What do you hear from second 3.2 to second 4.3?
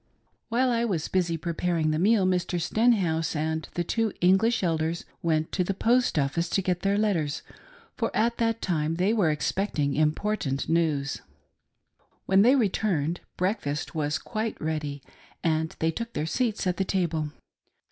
and the two